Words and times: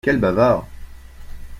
Quel 0.05 0.17
bavard! 0.19 0.65